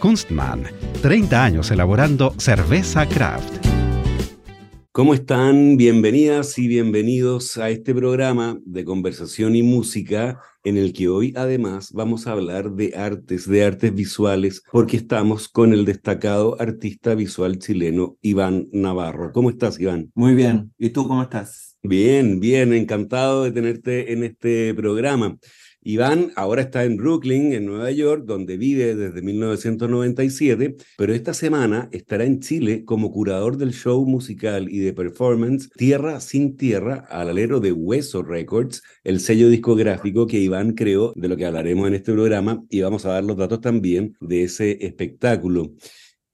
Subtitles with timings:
[0.00, 0.64] Kunstmann,
[1.02, 3.66] 30 años elaborando cerveza craft.
[4.92, 5.76] ¿Cómo están?
[5.76, 11.92] Bienvenidas y bienvenidos a este programa de conversación y música en el que hoy además
[11.92, 17.58] vamos a hablar de artes, de artes visuales, porque estamos con el destacado artista visual
[17.58, 19.32] chileno Iván Navarro.
[19.32, 20.10] ¿Cómo estás, Iván?
[20.14, 20.72] Muy bien.
[20.78, 21.76] ¿Y tú cómo estás?
[21.82, 25.38] Bien, bien, encantado de tenerte en este programa.
[25.82, 31.88] Iván ahora está en Brooklyn, en Nueva York, donde vive desde 1997, pero esta semana
[31.90, 37.30] estará en Chile como curador del show musical y de performance Tierra sin Tierra al
[37.30, 41.94] alero de Hueso Records, el sello discográfico que Iván creó, de lo que hablaremos en
[41.94, 45.72] este programa, y vamos a dar los datos también de ese espectáculo.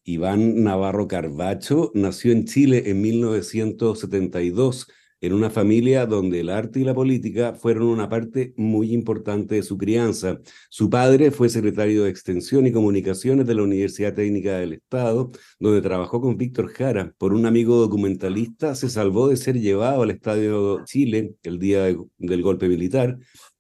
[0.03, 4.89] Iván Navarro Carbacho nació en Chile en 1972
[5.21, 9.63] en una familia donde el arte y la política fueron una parte muy importante de
[9.63, 10.39] su crianza.
[10.69, 15.81] Su padre fue secretario de Extensión y Comunicaciones de la Universidad Técnica del Estado, donde
[15.83, 17.15] trabajó con Víctor Jara.
[17.19, 21.85] Por un amigo documentalista se salvó de ser llevado al Estadio Chile el día
[22.19, 23.19] del golpe militar,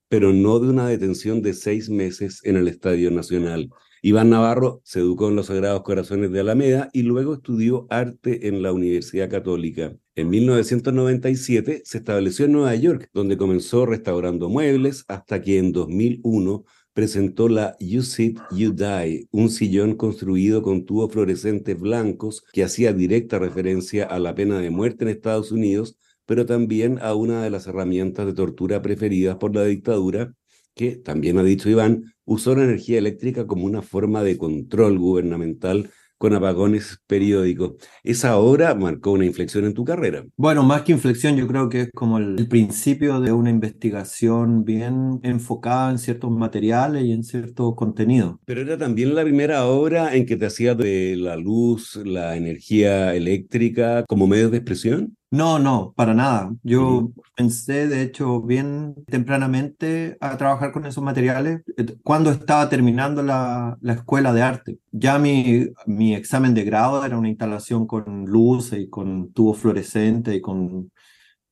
[0.09, 3.71] pero no de una detención de seis meses en el Estadio Nacional.
[4.07, 8.63] Iván Navarro se educó en los Sagrados Corazones de Alameda y luego estudió arte en
[8.63, 9.97] la Universidad Católica.
[10.15, 16.65] En 1997 se estableció en Nueva York, donde comenzó restaurando muebles hasta que en 2001
[16.93, 22.93] presentó la You Sit, You Die, un sillón construido con tubos fluorescentes blancos que hacía
[22.93, 27.51] directa referencia a la pena de muerte en Estados Unidos, pero también a una de
[27.51, 30.33] las herramientas de tortura preferidas por la dictadura,
[30.77, 35.91] que, también ha dicho Iván, usó la energía eléctrica como una forma de control gubernamental
[36.19, 37.75] con apagones periódicos.
[38.03, 40.25] ¿Esa obra marcó una inflexión en tu carrera?
[40.37, 45.21] Bueno, más que inflexión, yo creo que es como el, principio de una investigación bien
[45.23, 48.37] enfocada en ciertos materiales y en ciertos contenidos.
[48.45, 53.15] Pero era también la primera obra en que te hacías de la luz, la energía
[53.15, 55.17] eléctrica como medio de expresión.
[55.31, 56.53] No, no, para nada.
[56.63, 63.23] Yo pensé, de hecho, bien tempranamente a trabajar con esos materiales eh, cuando estaba terminando
[63.23, 64.79] la, la escuela de arte.
[64.93, 70.35] Ya mi, mi examen de grado era una instalación con luces y con tubos fluorescentes
[70.35, 70.91] y con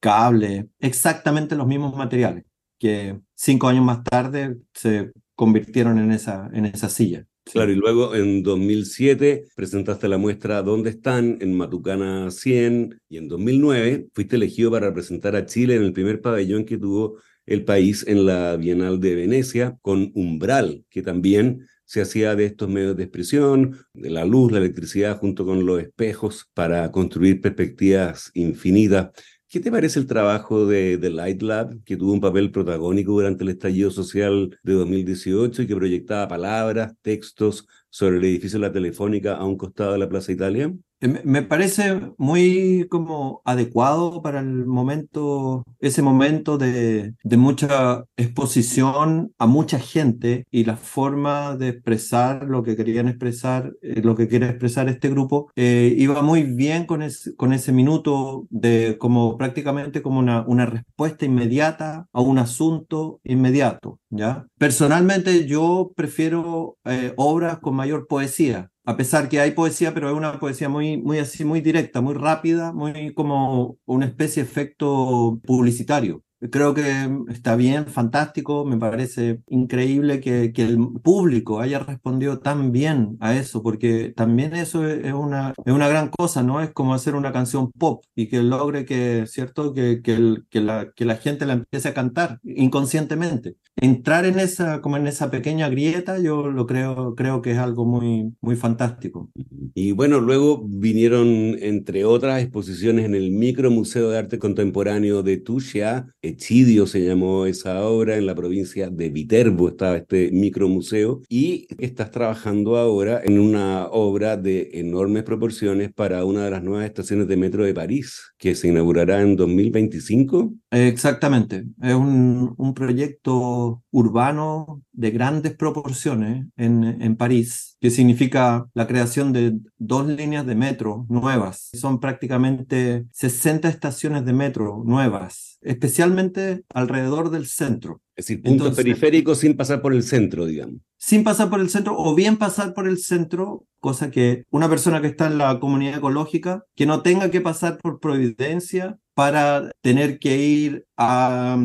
[0.01, 2.45] cables, exactamente los mismos materiales
[2.79, 7.27] que cinco años más tarde se convirtieron en esa, en esa silla.
[7.53, 11.39] Claro, y luego en 2007 presentaste la muestra ¿Dónde están?
[11.41, 16.21] en Matucana 100 y en 2009 fuiste elegido para representar a Chile en el primer
[16.21, 22.01] pabellón que tuvo el país en la Bienal de Venecia con Umbral, que también se
[22.01, 26.49] hacía de estos medios de expresión, de la luz, la electricidad, junto con los espejos
[26.55, 29.11] para construir perspectivas infinitas.
[29.55, 33.51] ¿Qué te parece el trabajo de Light Lab, que tuvo un papel protagónico durante el
[33.51, 39.37] estallido social de 2018 y que proyectaba palabras, textos sobre el edificio de la Telefónica
[39.37, 40.75] a un costado de la Plaza Italia?
[41.01, 49.47] Eh, me parece muy como adecuado para el momento, ese momento de, mucha exposición a
[49.47, 54.49] mucha gente y la forma de expresar lo que querían expresar, eh, lo que quiere
[54.49, 57.03] expresar este grupo, eh, iba muy bien con,
[57.37, 64.01] con ese minuto de como prácticamente como una, una respuesta inmediata a un asunto inmediato,
[64.11, 64.47] ¿ya?
[64.59, 66.77] Personalmente yo prefiero
[67.17, 71.19] obras con mayor poesía, a pesar que hay poesía, pero es una poesía muy, muy
[71.21, 76.24] así, muy directa, muy rápida, muy como una especie de efecto publicitario.
[76.51, 82.73] Creo que está bien, fantástico, me parece increíble que, que, el público haya respondido tan
[82.73, 86.61] bien a eso, porque también eso es, una, es una gran cosa, ¿no?
[86.61, 89.73] Es como hacer una canción pop y que logre que, ¿cierto?
[89.73, 93.57] Que, que, el, que, la, que la gente la empiece a cantar inconscientemente.
[93.77, 97.85] Entrar en esa, como en esa pequeña grieta, yo lo creo, creo que es algo
[97.85, 99.31] muy, muy fantástico.
[99.75, 106.07] Y bueno, luego vinieron, entre otras exposiciones, en el Micromuseo de Arte Contemporáneo de Tuxia,
[106.35, 112.11] Echidio se llamó esa obra, en la provincia de Viterbo estaba este micromuseo, y estás
[112.11, 117.37] trabajando ahora en una obra de enormes proporciones para una de las nuevas estaciones de
[117.37, 120.55] metro de París, que se inaugurará en 2025.
[120.73, 128.89] Exactamente, es un, un proyecto urbano de grandes proporciones en, en París, que significa la
[128.89, 131.71] creación de dos líneas de metro nuevas.
[131.75, 138.01] Son prácticamente 60 estaciones de metro nuevas, especialmente alrededor del centro.
[138.17, 140.81] Es decir, puntos periféricos sin pasar por el centro, digamos.
[140.99, 145.01] Sin pasar por el centro o bien pasar por el centro, cosa que una persona
[145.03, 150.19] que está en la comunidad ecológica, que no tenga que pasar por Providencia para tener
[150.19, 151.57] que ir a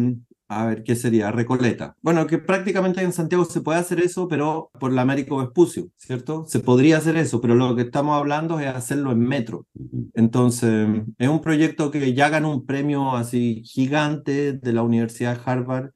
[0.49, 1.31] a ver, ¿qué sería?
[1.31, 1.95] Recoleta.
[2.01, 6.43] Bueno, que prácticamente en Santiago se puede hacer eso, pero por la Américo Vespucio, ¿cierto?
[6.47, 9.67] Se podría hacer eso, pero lo que estamos hablando es hacerlo en metro.
[10.15, 15.41] Entonces, es un proyecto que ya ganó un premio así gigante de la Universidad de
[15.45, 15.91] Harvard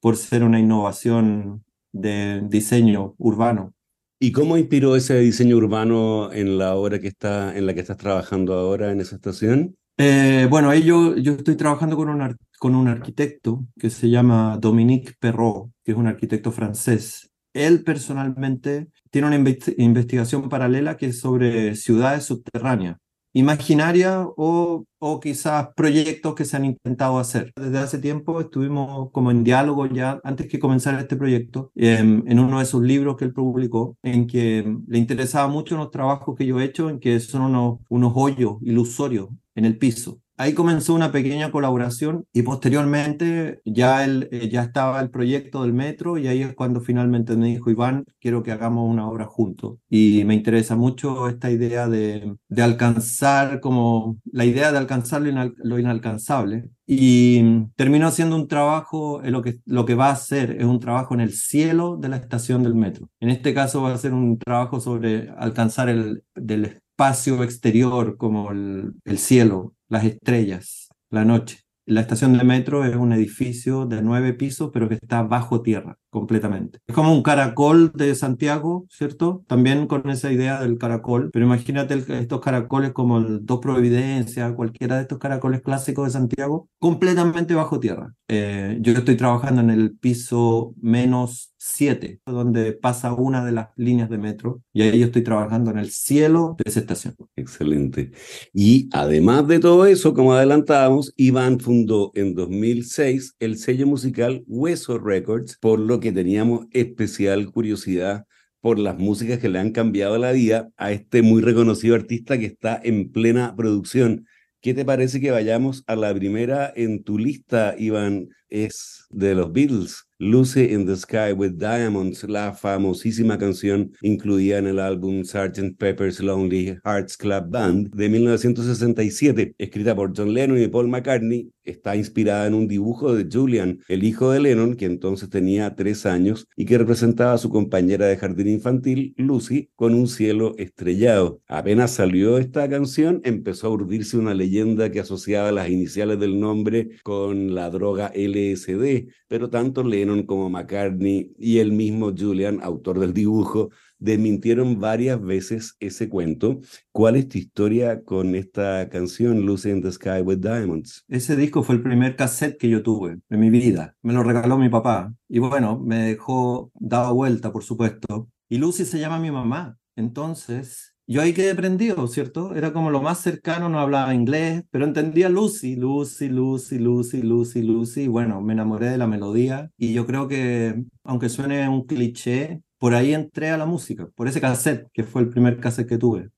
[0.00, 3.74] por ser una innovación de diseño urbano.
[4.18, 7.98] ¿Y cómo inspiró ese diseño urbano en la obra que está, en la que estás
[7.98, 9.76] trabajando ahora en esa estación?
[9.98, 12.22] Eh, bueno, ahí yo, yo estoy trabajando con un,
[12.58, 17.30] con un arquitecto que se llama Dominique Perrault, que es un arquitecto francés.
[17.54, 22.98] Él personalmente tiene una investigación paralela que es sobre ciudades subterráneas,
[23.32, 27.52] imaginarias o, o quizás proyectos que se han intentado hacer.
[27.56, 32.38] Desde hace tiempo estuvimos como en diálogo ya, antes que comenzar este proyecto, en, en
[32.38, 36.46] uno de sus libros que él publicó, en que le interesaba mucho los trabajos que
[36.46, 40.20] yo he hecho, en que son unos, unos hoyos ilusorios en el piso.
[40.40, 45.72] Ahí comenzó una pequeña colaboración y posteriormente ya, el, eh, ya estaba el proyecto del
[45.72, 49.78] metro y ahí es cuando finalmente me dijo Iván, quiero que hagamos una obra juntos.
[49.90, 55.78] Y me interesa mucho esta idea de, de alcanzar, como la idea de alcanzar lo,
[55.80, 56.70] inalcanzable.
[56.86, 61.14] Y terminó siendo un trabajo, lo que, lo que va a hacer es un trabajo
[61.14, 63.10] en el cielo de la estación del metro.
[63.18, 68.52] En este caso va a ser un trabajo sobre alcanzar el del espacio exterior como
[68.52, 71.60] el, el cielo, las estrellas, la noche.
[71.86, 75.96] La estación de metro es un edificio de nueve pisos, pero que está bajo tierra
[76.10, 76.80] completamente.
[76.86, 79.44] Es como un caracol de Santiago, ¿cierto?
[79.46, 84.96] También con esa idea del caracol, pero imagínate estos caracoles como el Dos Providencia, cualquiera
[84.96, 88.14] de estos caracoles clásicos de Santiago, completamente bajo tierra.
[88.28, 94.08] Eh, yo estoy trabajando en el piso menos 7, donde pasa una de las líneas
[94.08, 97.16] de metro, y ahí yo estoy trabajando en el cielo de esa estación.
[97.36, 98.12] Excelente.
[98.52, 104.98] Y además de todo eso, como adelantábamos, Iván fundó en 2006 el sello musical Hueso
[104.98, 108.24] Records, por lo que teníamos especial curiosidad
[108.60, 112.46] por las músicas que le han cambiado la vida a este muy reconocido artista que
[112.46, 114.26] está en plena producción.
[114.60, 118.28] ¿Qué te parece que vayamos a la primera en tu lista, Iván?
[118.48, 120.04] Es de los Beatles.
[120.18, 125.76] Lucy in the Sky with Diamonds, la famosísima canción incluida en el álbum Sgt.
[125.78, 131.96] Pepper's Lonely Hearts Club Band de 1967, escrita por John Lennon y Paul McCartney, está
[131.96, 136.46] inspirada en un dibujo de Julian, el hijo de Lennon, que entonces tenía tres años
[136.56, 141.40] y que representaba a su compañera de jardín infantil, Lucy, con un cielo estrellado.
[141.46, 146.90] Apenas salió esta canción, empezó a urdirse una leyenda que asociaba las iniciales del nombre
[147.02, 153.12] con la droga LSD, pero tanto Lennon como McCartney y el mismo Julian, autor del
[153.12, 156.60] dibujo, desmintieron varias veces ese cuento.
[156.92, 161.04] ¿Cuál es tu historia con esta canción, Lucy in the Sky with Diamonds?
[161.08, 163.96] Ese disco fue el primer cassette que yo tuve en mi vida.
[164.02, 165.14] Me lo regaló mi papá.
[165.28, 168.28] Y bueno, me dejó dado vuelta, por supuesto.
[168.48, 169.76] Y Lucy se llama mi mamá.
[169.96, 172.54] Entonces, yo ahí quedé prendido, ¿cierto?
[172.54, 177.62] Era como lo más cercano, no hablaba inglés, pero entendía Lucy, Lucy, Lucy, Lucy, Lucy,
[177.62, 178.02] Lucy.
[178.02, 182.60] Y bueno, me enamoré de la melodía y yo creo que, aunque suene un cliché,
[182.78, 185.98] por ahí entré a la música, por ese cassette, que fue el primer cassette que
[185.98, 186.30] tuve.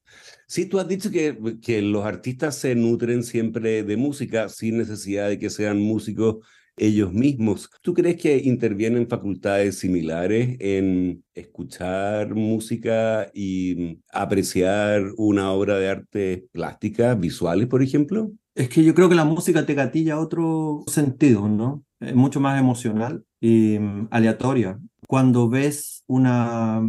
[0.47, 5.29] Sí, tú has dicho que, que los artistas se nutren siempre de música sin necesidad
[5.29, 6.39] de que sean músicos
[6.77, 7.71] ellos mismos.
[7.83, 16.47] ¿Tú crees que intervienen facultades similares en escuchar música y apreciar una obra de arte
[16.53, 18.33] plástica, visuales, por ejemplo?
[18.55, 21.85] Es que yo creo que la música te gatilla otro sentido, ¿no?
[22.01, 24.79] es mucho más emocional y mm, aleatoria.
[25.07, 26.83] Cuando ves una,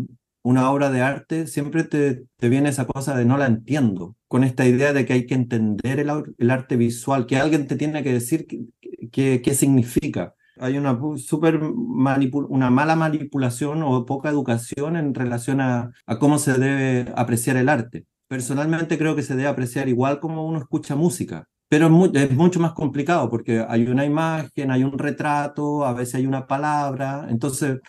[0.43, 4.43] una obra de arte, siempre te, te, viene esa cosa de no la entiendo, con
[4.43, 8.03] esta idea de que hay que entender el, el arte visual, que alguien te tiene
[8.03, 8.48] que decir
[9.12, 10.36] qué significa.
[10.60, 16.53] Hay una, super una mala manipulación o poca educación en relación a, a cómo se
[16.53, 18.05] debe apreciar el arte.
[18.27, 21.48] Personalmente creo que se debe apreciar igual como uno escucha música.
[21.71, 26.27] Pero es, mucho más complicado porque hay una imagen, hay un retrato, a veces hay
[26.27, 27.27] una palabra.
[27.29, 27.79] Entonces,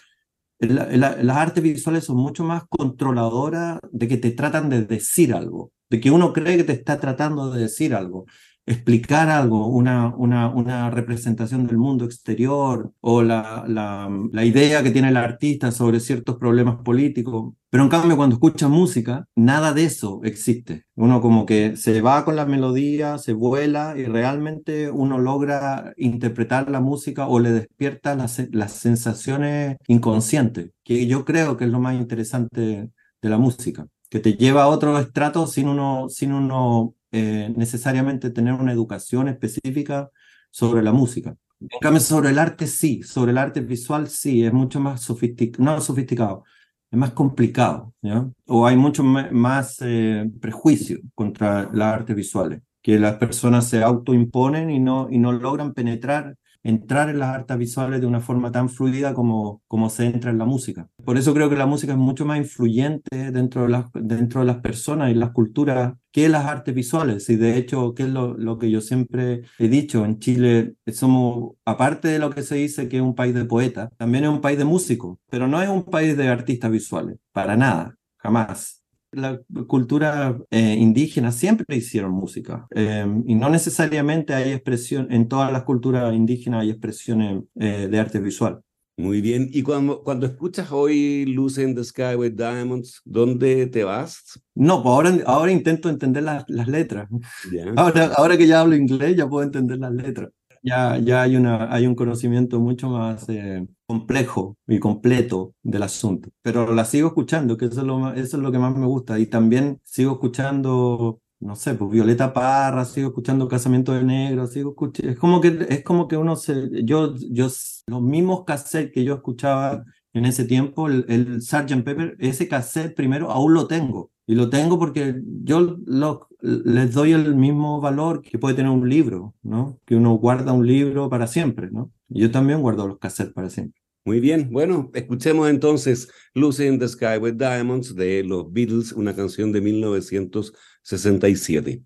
[0.61, 6.01] las artes visuales son mucho más controladoras de que te tratan de decir algo, de
[6.01, 8.27] que uno cree que te está tratando de decir algo
[8.67, 14.91] explicar algo, una, una, una, representación del mundo exterior o la, la, la, idea que
[14.91, 17.55] tiene el artista sobre ciertos problemas políticos.
[17.71, 20.85] Pero en cambio, cuando escucha música, nada de eso existe.
[20.95, 26.71] Uno como que se va con la melodía, se vuela y realmente uno logra interpretar
[26.71, 31.81] la música o le despierta las, las sensaciones inconscientes, que yo creo que es lo
[31.81, 32.91] más interesante
[33.23, 38.31] de la música que te lleva a otro estrato sin uno, sin uno eh, necesariamente
[38.31, 40.11] tener una educación específica
[40.51, 41.37] sobre la música.
[41.61, 45.65] En cambio, sobre el arte sí, sobre el arte visual sí, es mucho más sofisticado,
[45.65, 46.45] no sofisticado,
[46.91, 48.29] es más complicado, ¿ya?
[48.47, 54.71] O hay mucho más eh, prejuicio contra las artes visuales, que las personas se autoimponen
[54.71, 58.69] y no, y no logran penetrar entrar en las artes visuales de una forma tan
[58.69, 60.89] fluida como, como se entra en la música.
[61.05, 64.47] Por eso creo que la música es mucho más influyente dentro de las, dentro de
[64.47, 67.29] las personas y las culturas que las artes visuales.
[67.31, 71.53] Y de hecho, que es lo, lo que yo siempre he dicho, en Chile somos,
[71.65, 74.41] aparte de lo que se dice que es un país de poetas, también es un
[74.41, 78.82] país de músicos, pero no es un país de artistas visuales, para nada, jamás
[79.13, 85.53] la cultura eh, indígena siempre hicieron música eh, y no necesariamente hay expresión, en todas
[85.53, 88.61] las culturas indígenas hay expresiones eh, de arte visual.
[88.99, 93.85] Muy bien, y cuando, cuando escuchas hoy Luce in the Sky with Diamonds, ¿dónde te
[93.85, 94.39] vas?
[94.55, 97.09] No, pues ahora, ahora intento entender las, las letras.
[97.77, 100.29] Ahora, ahora que ya hablo inglés ya puedo entender las letras
[100.63, 106.31] ya, ya hay, una, hay un conocimiento mucho más eh, complejo y completo del asunto.
[106.43, 109.19] Pero la sigo escuchando, que eso es, lo eso es lo que más me gusta.
[109.19, 114.71] Y también sigo escuchando, no sé, pues Violeta Parra, sigo escuchando Casamiento de Negro, sigo
[114.71, 115.13] escuchando...
[115.13, 116.85] Es como que, es como que uno se...
[116.85, 117.49] Yo, yo,
[117.87, 121.83] los mismos cassettes que yo escuchaba en ese tiempo, el, el Sgt.
[121.85, 124.11] Pepper, ese cassette primero aún lo tengo.
[124.27, 128.87] Y lo tengo porque yo lo, les doy el mismo valor que puede tener un
[128.89, 129.79] libro, ¿no?
[129.87, 131.91] Que uno guarda un libro para siempre, ¿no?
[132.09, 133.81] Yo también guardo los cassettes para siempre.
[134.05, 139.15] Muy bien, bueno, escuchemos entonces Lucy in the Sky with Diamonds de los Beatles, una
[139.15, 141.83] canción de 1967.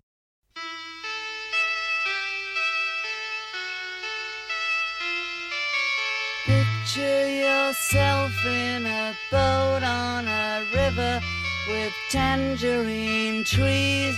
[6.47, 11.21] Picture yourself in a boat on a river.
[11.67, 14.17] with tangerine trees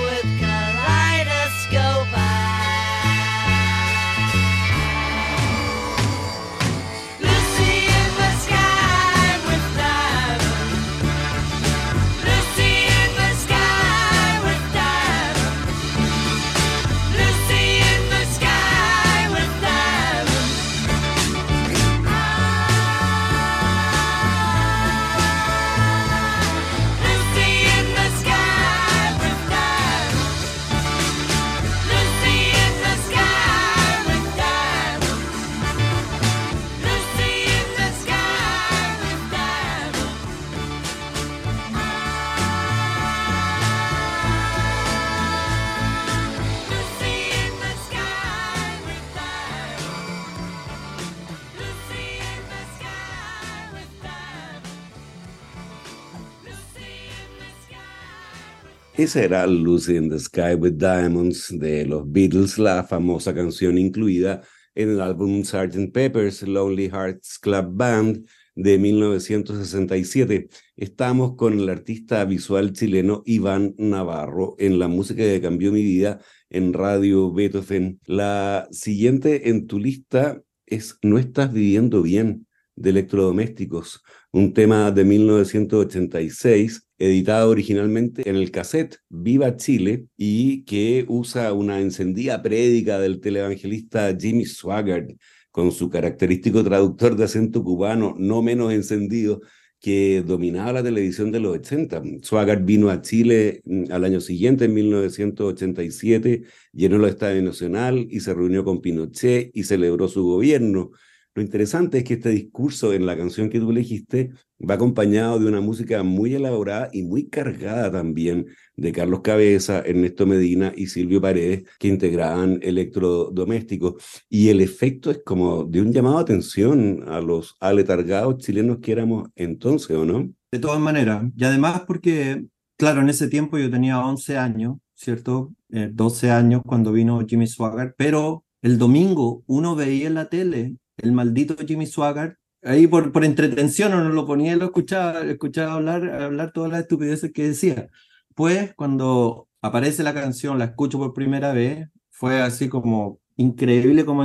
[59.01, 64.43] Esa era Lucy in the Sky with Diamonds de los Beatles, la famosa canción incluida
[64.75, 65.91] en el álbum Sgt.
[65.91, 70.49] Pepper's Lonely Hearts Club Band de 1967.
[70.77, 76.21] Estamos con el artista visual chileno Iván Navarro en la música que cambió mi vida
[76.51, 77.99] en Radio Beethoven.
[78.05, 85.05] La siguiente en tu lista es No estás viviendo bien de electrodomésticos, un tema de
[85.05, 93.19] 1986 editado originalmente en el cassette Viva Chile y que usa una encendida prédica del
[93.19, 95.11] televangelista Jimmy Swaggart
[95.49, 99.41] con su característico traductor de acento cubano no menos encendido
[99.79, 102.03] que dominaba la televisión de los 80.
[102.21, 108.19] Swaggart vino a Chile mm, al año siguiente, en 1987, llenó el Estadio Nacional y
[108.19, 110.91] se reunió con Pinochet y celebró su gobierno.
[111.33, 114.31] Lo interesante es que este discurso en la canción que tú elegiste
[114.67, 120.25] va acompañado de una música muy elaborada y muy cargada también de Carlos Cabeza, Ernesto
[120.25, 124.23] Medina y Silvio Paredes, que integraban electrodomésticos.
[124.29, 128.91] Y el efecto es como de un llamado a atención a los aletargados chilenos que
[128.91, 130.29] éramos entonces, ¿o no?
[130.51, 132.45] De todas maneras, y además porque,
[132.77, 135.53] claro, en ese tiempo yo tenía 11 años, ¿cierto?
[135.71, 140.75] Eh, 12 años cuando vino Jimmy Swaggart, pero el domingo uno veía en la tele
[140.97, 146.09] el maldito Jimmy Swaggart, ahí por, por entretención uno lo ponía lo escuchaba, escuchaba hablar,
[146.09, 147.89] hablar todas las estupideces que decía.
[148.35, 154.23] Pues cuando aparece la canción, la escucho por primera vez, fue así como increíble como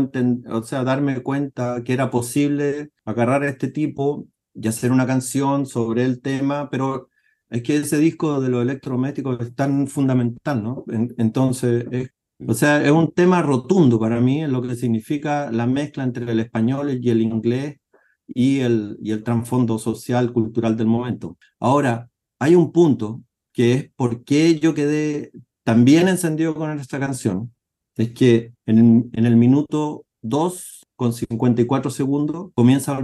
[0.51, 5.67] o sea, darme cuenta que era posible agarrar a este tipo y hacer una canción
[5.67, 7.09] sobre el tema, pero
[7.51, 10.85] es que ese disco de los electrodomésticos es tan fundamental, ¿no?
[10.89, 12.11] En- entonces, es,
[12.47, 16.31] o sea, es un tema rotundo para mí en lo que significa la mezcla entre
[16.31, 17.77] el español y el inglés
[18.27, 21.39] y el, y el trasfondo social, cultural del momento.
[21.61, 25.33] Ahora, hay un punto que es por qué yo quedé
[25.65, 27.55] también encendido con esta canción,
[27.97, 32.99] es que en, en el minuto 2 con 54 segundos comienza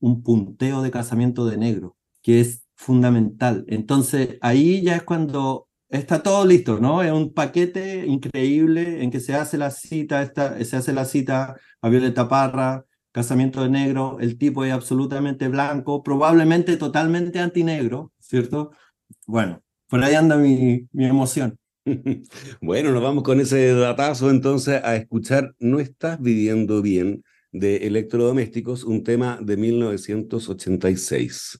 [0.00, 3.64] un punteo de casamiento de negro, que es fundamental.
[3.68, 7.02] Entonces ahí ya es cuando está todo listo, ¿no?
[7.02, 11.56] Es un paquete increíble en que se hace la cita, esta, se hace la cita
[11.82, 18.72] a Violeta Parra, casamiento de negro, el tipo es absolutamente blanco, probablemente totalmente antinegro, ¿cierto?
[19.26, 21.56] Bueno, por ahí anda mi, mi emoción.
[22.60, 28.84] Bueno, nos vamos con ese datazo entonces a escuchar No estás viviendo bien de Electrodomésticos,
[28.84, 31.58] un tema de 1986.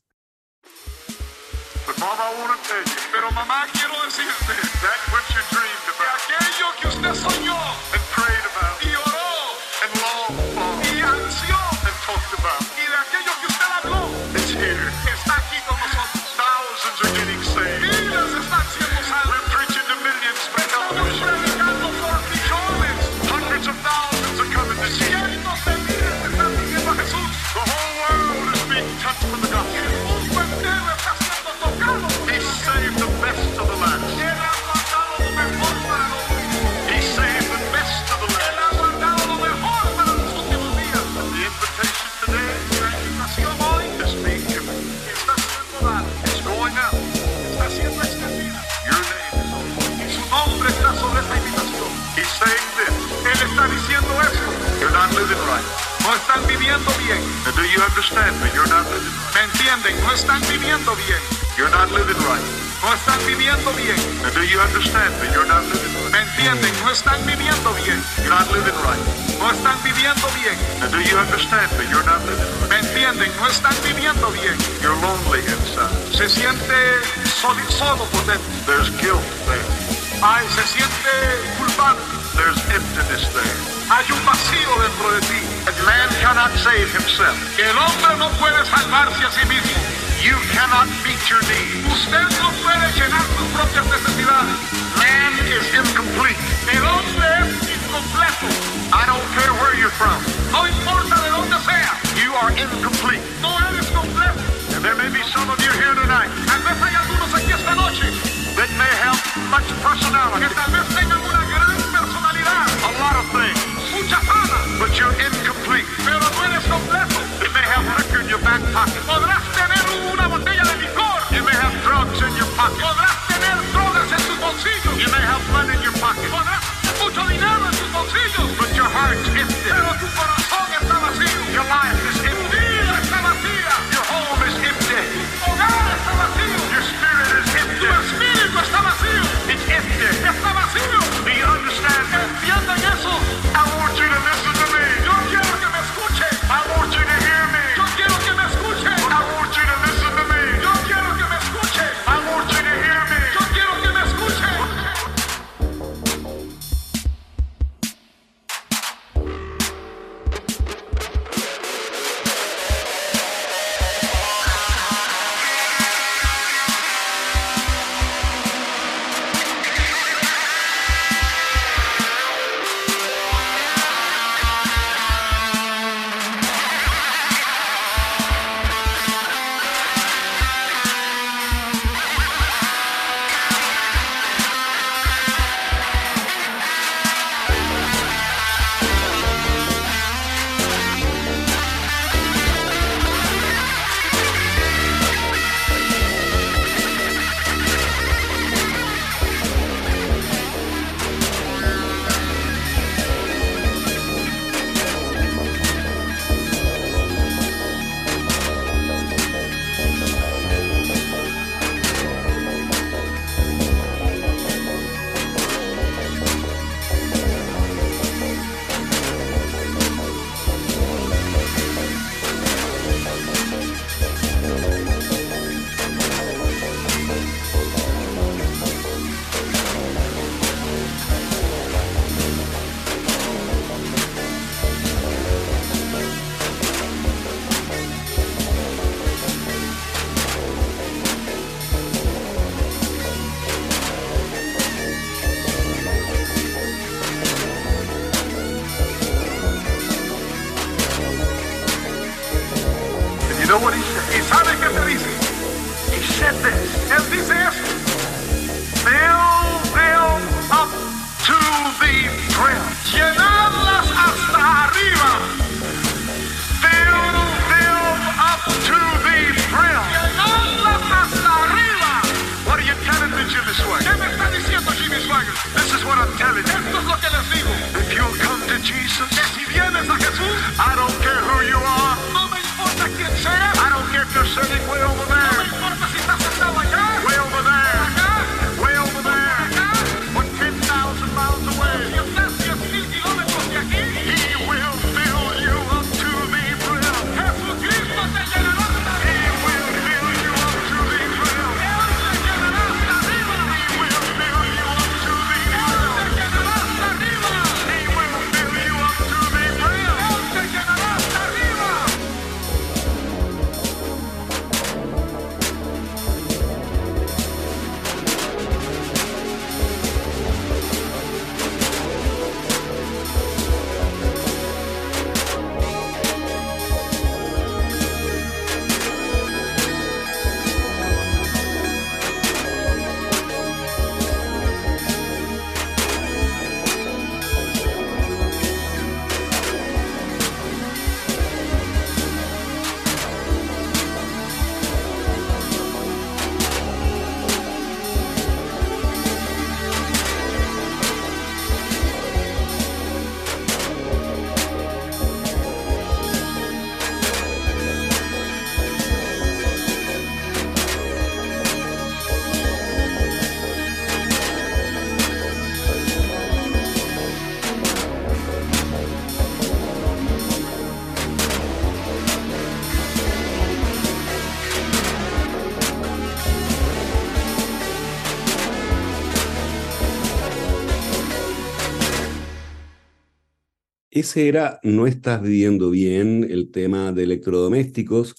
[384.01, 388.15] Ese era No estás viviendo bien, el tema de electrodomésticos,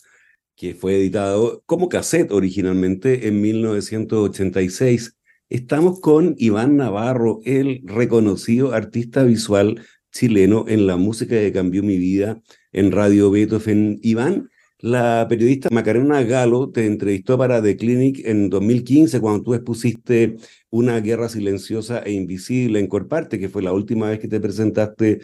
[0.56, 5.18] que fue editado como cassette originalmente en 1986.
[5.50, 11.98] Estamos con Iván Navarro, el reconocido artista visual chileno en la música que cambió mi
[11.98, 12.40] vida
[12.72, 14.00] en Radio Beethoven.
[14.04, 20.38] Iván, la periodista Macarena Galo te entrevistó para The Clinic en 2015 cuando tú expusiste
[20.70, 25.22] Una guerra silenciosa e invisible en Corparte, que fue la última vez que te presentaste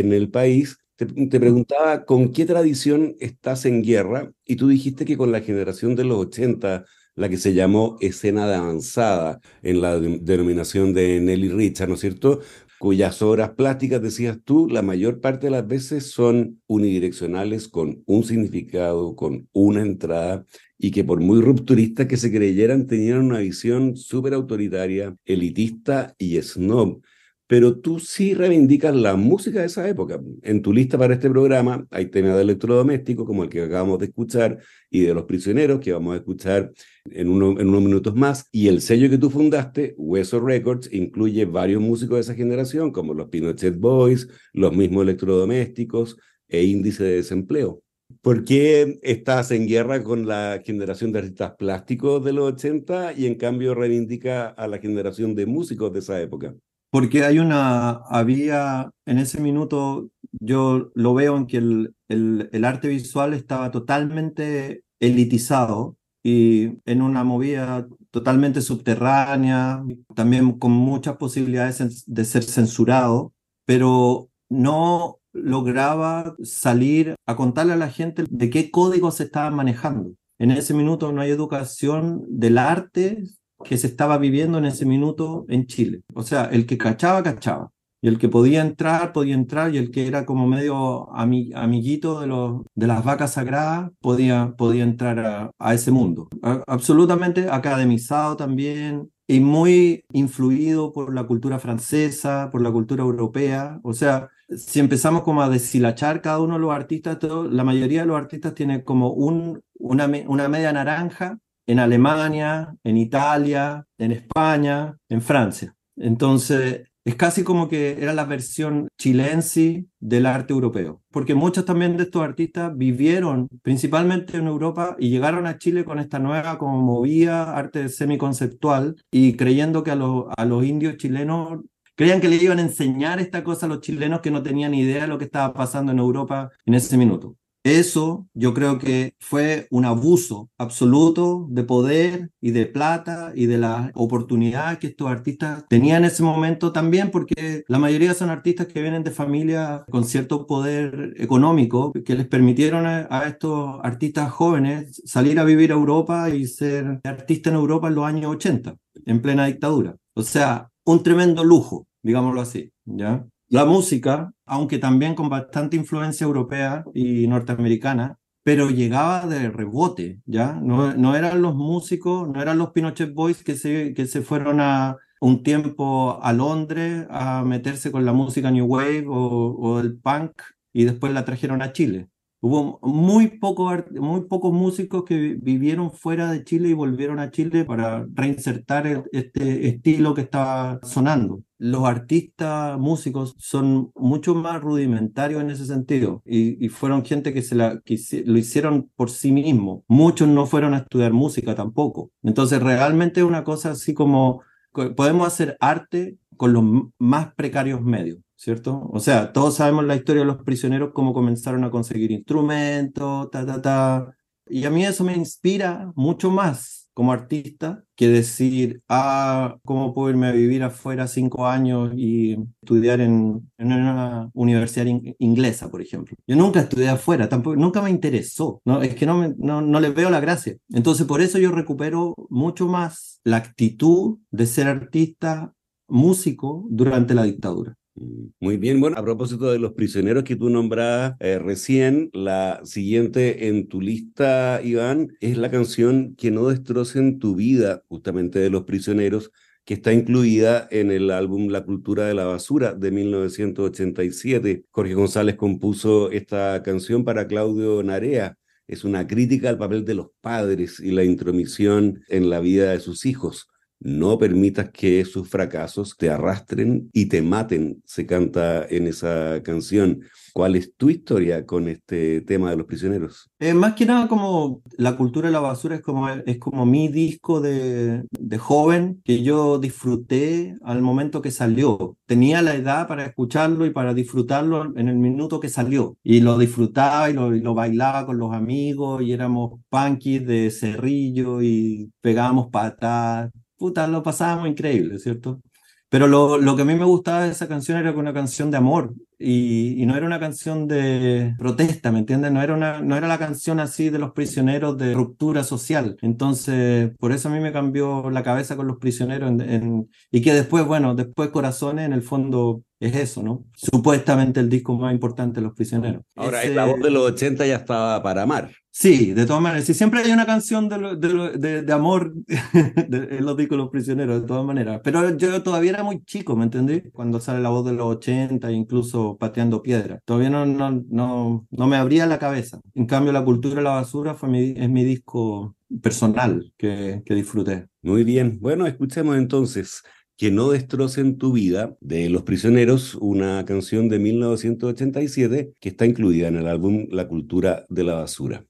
[0.00, 0.78] en el país.
[0.96, 5.40] Te, te preguntaba con qué tradición estás en guerra y tú dijiste que con la
[5.40, 6.84] generación de los 80
[7.16, 11.94] la que se llamó escena de avanzada en la de- denominación de Nelly Richard, ¿no
[11.94, 12.40] es cierto?
[12.78, 18.24] Cuyas obras plásticas, decías tú, la mayor parte de las veces son unidireccionales, con un
[18.24, 20.44] significado, con una entrada,
[20.76, 26.40] y que por muy rupturistas que se creyeran, tenían una visión súper autoritaria, elitista y
[26.42, 27.00] snob.
[27.46, 30.18] Pero tú sí reivindicas la música de esa época.
[30.42, 34.06] En tu lista para este programa hay temas de electrodomésticos, como el que acabamos de
[34.06, 34.58] escuchar,
[34.90, 36.72] y de los prisioneros, que vamos a escuchar
[37.04, 38.48] en, uno- en unos minutos más.
[38.50, 43.12] Y el sello que tú fundaste, Hueso Records, incluye varios músicos de esa generación, como
[43.12, 46.16] los Pinochet Boys, los mismos electrodomésticos
[46.48, 47.82] e índice de desempleo.
[48.22, 53.26] ¿Por qué estás en guerra con la generación de artistas plásticos de los 80 y
[53.26, 56.54] en cambio reivindica a la generación de músicos de esa época?
[56.94, 62.86] Porque hay una, había en ese minuto, yo lo veo en que el, el, arte
[62.86, 69.82] visual estaba totalmente elitizado y en una movida totalmente subterránea,
[70.14, 73.32] también con muchas posibilidades de ser censurado,
[73.66, 80.14] pero no lograba salir a contarle a la gente de qué códigos se estaban manejando.
[80.38, 83.24] En ese minuto no hay educación del arte
[83.64, 86.02] que se estaba viviendo en ese minuto en Chile.
[86.14, 87.70] O sea, el que cachaba, cachaba.
[88.00, 92.20] Y el que podía entrar, podía entrar, y el que era como medio ami- amiguito
[92.20, 96.28] de, los, de las vacas sagradas, podía, podía entrar a, ese mundo.
[96.66, 103.80] Absolutamente academizado también, y muy influido por la cultura francesa, por la cultura europea.
[103.82, 108.02] O sea, si empezamos como a deshilachar cada uno de los artistas, todo- la mayoría
[108.02, 114.12] de los artistas tiene como un, una, una media naranja en Alemania, en Italia, en
[114.12, 115.74] España, en Francia.
[115.96, 121.98] Entonces, es casi como que era la versión chilense del arte europeo, porque muchos también
[121.98, 126.80] de estos artistas vivieron principalmente en Europa y llegaron a Chile con esta nueva como
[126.80, 131.60] movida arte semiconceptual y creyendo que a los, a los indios chilenos
[131.94, 135.02] creían que le iban a enseñar esta cosa a los chilenos que no tenían idea
[135.02, 137.36] de lo que estaba pasando en Europa en ese minuto.
[137.64, 143.56] Eso yo creo que fue un abuso absoluto de poder y de plata y de
[143.56, 148.66] la oportunidad que estos artistas tenían en ese momento también, porque la mayoría son artistas
[148.66, 155.00] que vienen de familias con cierto poder económico que les permitieron a, estos artistas jóvenes
[155.06, 159.22] salir a vivir a Europa y ser artistas en Europa en los años 80, en
[159.22, 159.96] plena dictadura.
[160.12, 163.26] O sea, un tremendo lujo, digámoslo así, ¿ya?
[163.54, 170.54] La música, aunque también con bastante influencia europea y norteamericana, pero llegaba de rebote, ¿ya?
[170.60, 174.96] No, eran los músicos, no eran los Pinochet Boys que se, que se fueron a
[175.20, 180.32] un tiempo a Londres a meterse con la música New Wave o, el punk
[180.72, 182.08] y después la trajeron a Chile.
[182.40, 187.30] Hubo muy, poco, muy pocos músicos que vi- vivieron fuera de Chile y volvieron a
[187.30, 191.42] Chile para reinsertar este estilo que estaba sonando.
[191.64, 197.54] Los artistas músicos son mucho más rudimentarios en ese sentido y, fueron gente que, se
[197.54, 199.82] la, que lo hicieron por sí mismos.
[199.88, 202.10] Muchos no fueron a estudiar música tampoco.
[202.22, 206.64] Entonces realmente es una cosa así como co- podemos hacer arte con los
[206.98, 208.86] más precarios medios, ¿cierto?
[208.92, 213.46] O sea, todos sabemos la historia de los prisioneros, cómo comenzaron a conseguir instrumentos, ta,
[213.46, 214.14] ta, ta.
[214.48, 220.10] Y a mí eso me inspira mucho más como artista que decir, ah, ¿cómo puedo
[220.10, 226.16] irme a vivir afuera cinco años y estudiar en, una universidad in- inglesa, por ejemplo?
[226.26, 228.82] Yo nunca estudié afuera, tampoco, nunca me interesó, ¿no?
[228.82, 230.56] Es que no, me, no, no le veo la gracia.
[230.70, 235.52] Entonces, por eso yo recupero mucho más la actitud de ser artista
[235.88, 237.74] músico durante la dictadura.
[237.96, 242.60] Mm, Muy bien, bueno, a propósito de los prisioneros que tú nombrabas eh, recién, la
[242.64, 248.50] siguiente en tu lista, Iván, es la canción Que no destrocen tu vida, justamente de
[248.50, 249.30] los prisioneros,
[249.64, 254.64] que está incluida en el álbum La cultura de la basura de 1987.
[254.70, 258.36] Jorge González compuso esta canción para Claudio Narea.
[258.66, 262.80] Es una crítica al papel de los padres y la intromisión en la vida de
[262.80, 263.48] sus hijos.
[263.84, 270.00] No permitas que sus fracasos te arrastren y te maten, se canta en esa canción.
[270.32, 273.30] ¿Cuál es tu historia con este tema de los prisioneros?
[273.38, 276.88] Eh, más que nada como la cultura de la basura es como, es como mi
[276.88, 281.98] disco de, de joven que yo disfruté al momento que salió.
[282.06, 285.98] Tenía la edad para escucharlo y para disfrutarlo en el minuto que salió.
[286.02, 290.50] Y lo disfrutaba y lo, y lo bailaba con los amigos y éramos punkis de
[290.50, 293.30] cerrillo y pegábamos patadas.
[293.56, 295.40] Puta, lo pasábamos increíble, ¿cierto?
[295.88, 298.50] Pero lo, lo que a mí me gustaba de esa canción era que una canción
[298.50, 302.32] de amor y, y no era una canción de protesta, ¿me entiendes?
[302.32, 305.96] No era, una, no era la canción así de los prisioneros de ruptura social.
[306.02, 310.20] Entonces, por eso a mí me cambió la cabeza con los prisioneros en- en- y
[310.20, 313.44] que después, bueno, después Corazones en el fondo es eso, ¿no?
[313.54, 316.02] Supuestamente el disco más importante de los prisioneros.
[316.16, 318.50] Ahora, Ese- la voz de los 80 ya estaba para amar.
[318.76, 319.64] Sí, de todas maneras.
[319.66, 322.12] Sí, siempre hay una canción de, lo- de, lo- de- de amor
[322.52, 324.80] en los discos los prisioneros, de todas maneras.
[324.82, 326.82] Pero yo todavía era muy chico, ¿me entendí?
[326.90, 330.00] Cuando sale la voz de los 80, incluso pateando piedra.
[330.04, 332.60] Todavía no, no, no, no me abría la cabeza.
[332.74, 337.14] En cambio, La cultura de la basura fue mi, es mi disco personal que, que
[337.14, 337.66] disfruté.
[337.82, 338.38] Muy bien.
[338.40, 339.82] Bueno, escuchemos entonces
[340.16, 346.26] Que no destrocen tu vida de Los Prisioneros, una canción de 1987 que está incluida
[346.28, 348.44] en el álbum La cultura de la basura.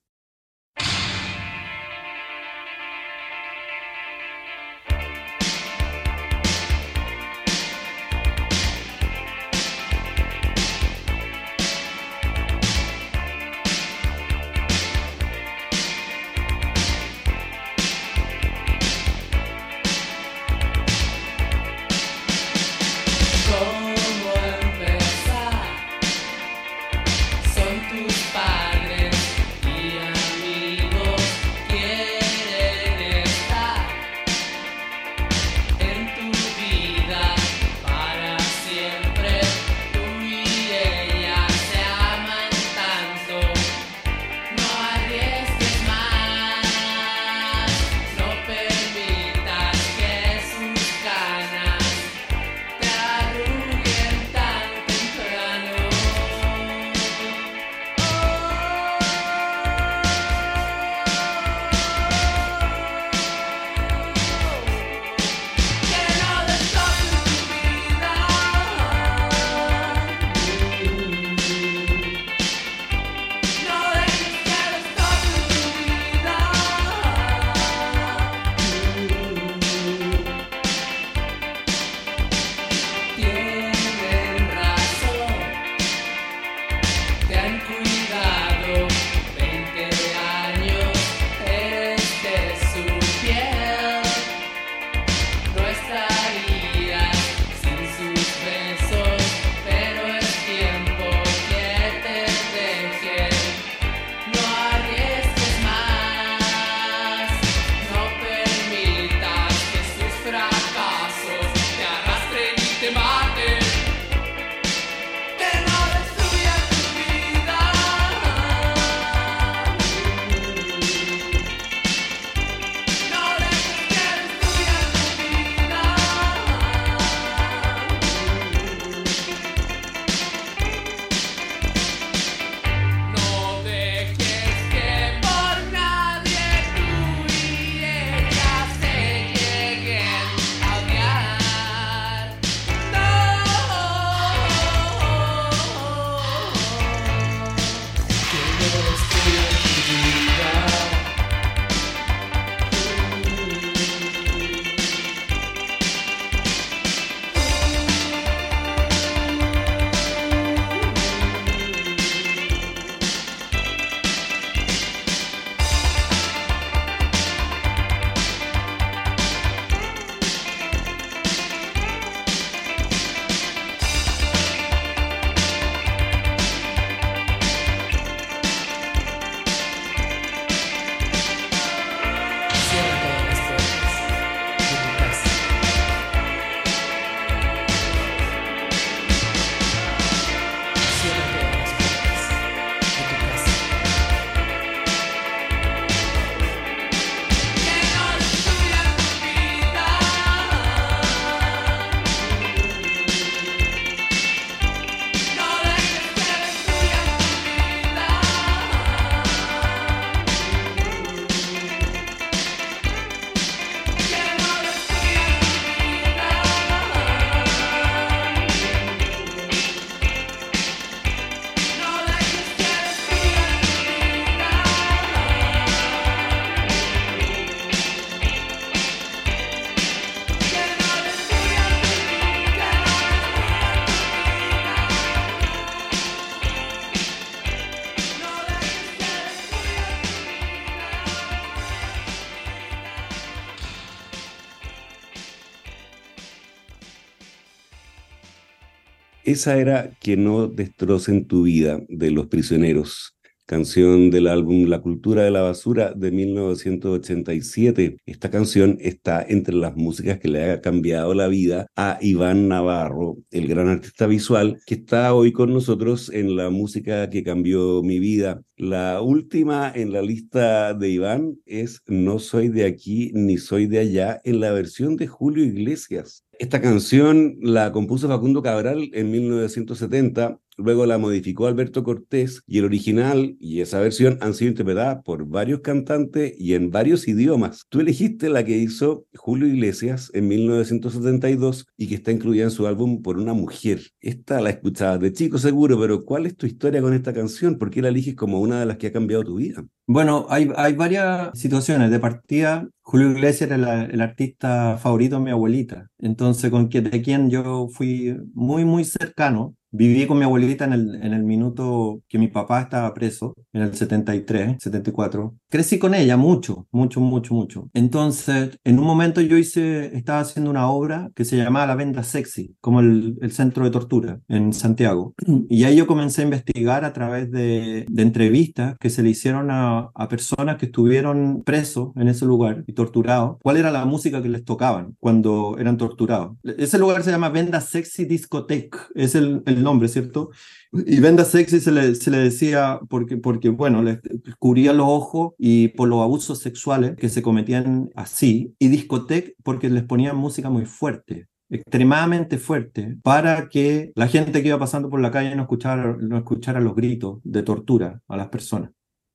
[249.34, 253.16] Esa era Que no destrocen tu vida de Los Prisioneros,
[253.46, 257.96] canción del álbum La Cultura de la Basura de 1987.
[258.06, 263.16] Esta canción está entre las músicas que le ha cambiado la vida a Iván Navarro,
[263.32, 267.98] el gran artista visual que está hoy con nosotros en la música que cambió mi
[267.98, 268.40] vida.
[268.56, 273.80] La última en la lista de Iván es No soy de aquí ni soy de
[273.80, 276.23] allá en la versión de Julio Iglesias.
[276.38, 282.64] Esta canción la compuso Facundo Cabral en 1970, luego la modificó Alberto Cortés y el
[282.64, 287.66] original y esa versión han sido interpretadas por varios cantantes y en varios idiomas.
[287.68, 292.66] Tú elegiste la que hizo Julio Iglesias en 1972 y que está incluida en su
[292.66, 293.80] álbum Por una mujer.
[294.00, 297.58] Esta la escuchabas de chico seguro, pero ¿cuál es tu historia con esta canción?
[297.58, 299.64] ¿Por qué la eliges como una de las que ha cambiado tu vida?
[299.86, 301.90] Bueno, hay, varias situaciones.
[301.90, 305.88] De partida, Julio Iglesias era el artista favorito de mi abuelita.
[305.98, 309.54] Entonces, con quien, de quien yo fui muy, muy cercano.
[309.76, 313.62] Viví con mi abuelita en el, en el minuto que mi papá estaba preso, en
[313.62, 315.34] el 73, 74.
[315.48, 317.70] Crecí con ella mucho, mucho, mucho, mucho.
[317.74, 322.04] Entonces, en un momento yo hice, estaba haciendo una obra que se llamaba La Venda
[322.04, 325.14] Sexy, como el, el centro de tortura en Santiago.
[325.48, 329.50] Y ahí yo comencé a investigar a través de, de entrevistas que se le hicieron
[329.50, 334.22] a, a personas que estuvieron presos en ese lugar y torturados, cuál era la música
[334.22, 336.36] que les tocaban cuando eran torturados.
[336.44, 340.30] Ese lugar se llama Venda Sexy Discotheque, es el, el nombre, ¿cierto?
[340.72, 343.98] Y Venda Sexy se le, le decía porque, porque, bueno, les
[344.38, 349.70] cubría los ojos y por los abusos sexuales que se cometían así, y discoteca porque
[349.70, 355.00] les ponían música muy fuerte extremadamente fuerte para que la gente que iba pasando por
[355.00, 358.70] la calle no escuchara, no escuchara los gritos de tortura a las personas.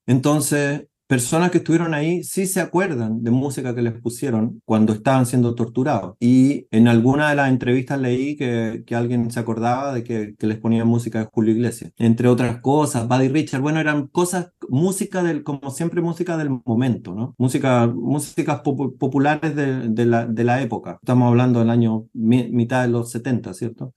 [0.06, 5.26] Entonces, personas que estuvieron ahí sí se acuerdan de música que les pusieron cuando estaban
[5.26, 6.14] siendo torturados.
[6.20, 10.46] Y en alguna de las entrevistas leí que, que alguien se acordaba de que, que
[10.46, 11.92] les ponían música de Julio Iglesias.
[11.98, 17.12] Entre otras cosas, Buddy Richard, bueno, eran cosas, música del, como siempre, música del momento,
[17.12, 17.34] ¿no?
[17.38, 20.98] Música, músicas popu- populares de, de la, de la época.
[21.02, 23.92] Estamos hablando del año mi- mitad de los 70, ¿cierto?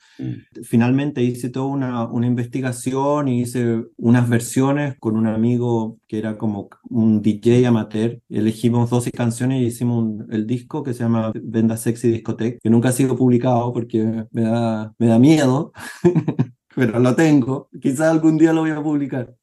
[0.64, 6.38] Finalmente hice toda una, una investigación y hice unas versiones con un amigo que era
[6.38, 8.22] como un DJ amateur.
[8.30, 12.70] Elegimos 12 canciones y hicimos un- el disco que se llama Venda Sexy Discotheque, que
[12.70, 15.72] nunca ha sido publicado porque me da, me da miedo,
[16.76, 17.68] pero lo tengo.
[17.82, 19.34] Quizás algún día lo voy a publicar.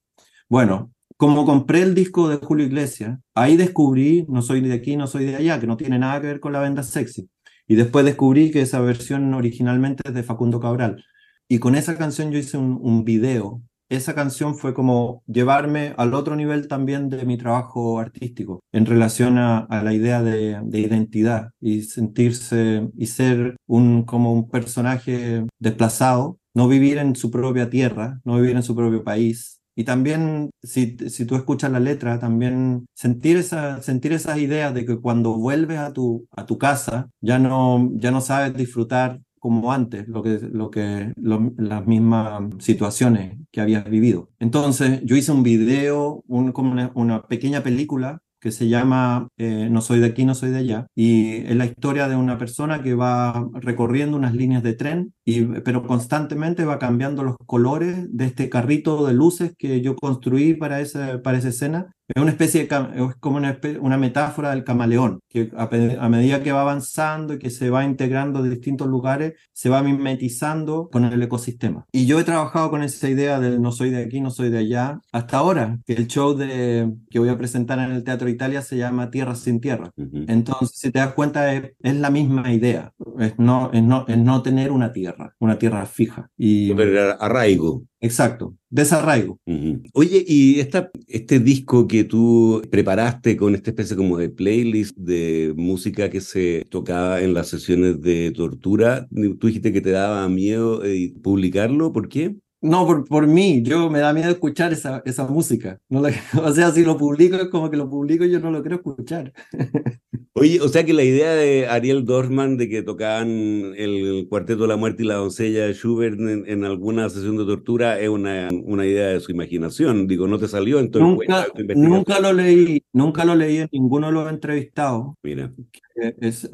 [0.48, 5.08] Bueno, como compré el disco de Julio Iglesias, ahí descubrí, no soy de aquí, no
[5.08, 7.28] soy de allá, que no tiene nada que ver con la Venda Sexy.
[7.66, 11.04] Y después descubrí que esa versión originalmente es de Facundo Cabral.
[11.48, 13.60] Y con esa canción yo hice un, un video.
[13.91, 19.36] Esa canción fue como llevarme al otro nivel también de mi trabajo artístico en relación
[19.36, 26.38] a, la idea de, de identidad y sentirse y ser un, como un personaje desplazado,
[26.55, 30.97] no vivir en su propia tierra, no vivir en su propio país, y también, si,
[31.09, 35.78] si tú escuchas la letra, también sentir, esa, sentir esas ideas de que cuando vuelves
[35.78, 40.38] a tu, a tu casa, ya no, ya no sabes disfrutar como antes, lo que,
[40.53, 44.30] lo que, lo- las mismas situaciones que habías vivido.
[44.38, 49.82] Entonces, yo hice un video, un, como una, pequeña película que se llama eh, No
[49.82, 52.95] soy de aquí, no soy de allá, y es la historia de una persona que
[52.95, 58.49] va recorriendo unas líneas de tren, y, pero constantemente va cambiando los colores de este
[58.49, 61.93] carrito de luces que yo construí para esa, para esa escena.
[62.14, 66.52] Es una especie de, es como una, una metáfora del camaleón, que a, medida que
[66.52, 71.22] va avanzando y que se va integrando de distintos lugares, se va mimetizando con el
[71.22, 71.86] ecosistema.
[71.92, 74.58] Y yo he trabajado con esa idea de no soy de aquí, no soy de
[74.58, 78.62] allá, hasta ahora, que el show de, que voy a presentar en el Teatro Italia
[78.62, 79.90] se llama Tierra sin Tierra.
[79.96, 84.18] Entonces, si te das cuenta, es, es la misma idea, es no, es, no, es
[84.18, 86.30] no tener una tierra, una tierra fija.
[86.36, 87.84] Y, Pero era arraigo.
[88.00, 89.38] exacto, desarraigo.
[89.46, 89.82] Ujú.
[89.94, 95.52] Oye, y esta, este disco que tú preparaste con esta especie como de playlist de
[95.56, 99.06] música que se tocaba en las sesiones de tortura,
[99.38, 102.36] tú dijiste que te daba miedo eh, publicarlo, ¿por qué?
[102.62, 105.80] No, por, por mí, yo me da miedo escuchar esa, esa música.
[105.88, 106.12] No la-
[106.44, 108.76] o sea, si lo publico es como que lo publico y yo no lo quiero
[108.76, 109.32] escuchar.
[110.34, 113.28] Oye, o sea que la idea de Ariel Dorfman de que tocaban
[113.76, 117.44] el Cuarteto de la Muerte y la Doncella de Schubert en, en alguna sesión de
[117.44, 120.06] tortura es una, una idea de su imaginación.
[120.06, 124.12] Digo, no te salió en tu Nunca, lo leí, nunca lo leí en ninguno de
[124.12, 125.52] los entrevistados, Mira.
[125.96, 126.48] que, es,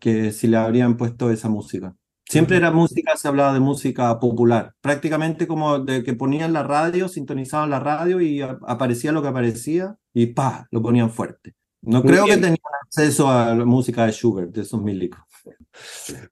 [0.00, 1.94] que si le habrían puesto esa música.
[2.28, 7.06] Siempre era música, se hablaba de música popular, prácticamente como de que ponían la radio,
[7.06, 11.54] sintonizaban la radio y aparecía lo que aparecía y pa, lo ponían fuerte.
[11.82, 12.40] No creo que bien.
[12.40, 15.20] tenía una acceso a la música de Schubert, de esos milicos.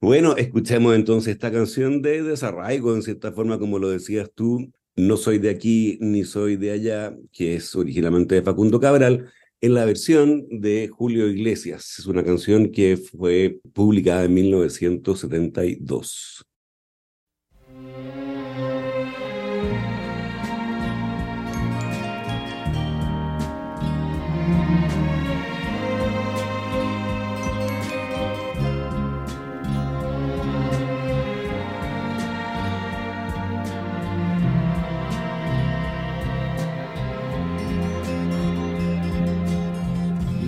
[0.00, 5.16] Bueno, escuchemos entonces esta canción de Desarraigo, en cierta forma, como lo decías tú, No
[5.16, 9.84] soy de aquí ni soy de allá, que es originalmente de Facundo Cabral, en la
[9.84, 11.96] versión de Julio Iglesias.
[11.98, 16.44] Es una canción que fue publicada en 1972.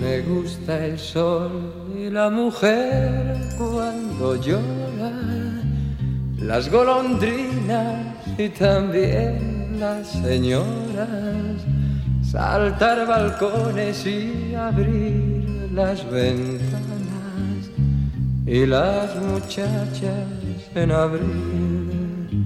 [0.03, 5.13] Me gusta el sol y la mujer cuando llora,
[6.39, 11.55] las golondrinas y también las señoras,
[12.21, 17.71] saltar balcones y abrir las ventanas.
[18.45, 20.27] Y las muchachas
[20.75, 22.45] en abril.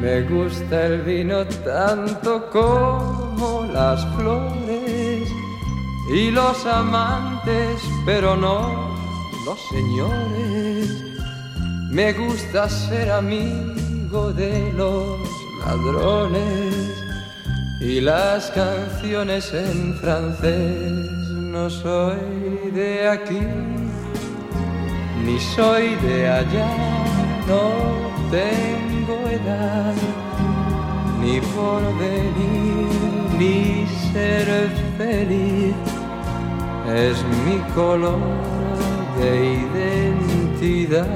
[0.00, 5.07] Me gusta el vino tanto como las flores
[6.10, 8.96] y los amantes, pero no
[9.44, 11.04] los señores.
[11.90, 15.18] Me gusta ser amigo de los
[15.64, 16.74] ladrones
[17.80, 21.08] y las canciones en francés.
[21.30, 23.40] No soy de aquí,
[25.24, 26.68] ni soy de allá,
[27.46, 27.62] no
[28.30, 29.94] tengo edad,
[31.20, 32.88] ni por venir,
[33.38, 35.74] ni ser feliz,
[36.94, 38.18] es mi color
[39.18, 39.30] de
[39.66, 41.06] identidad.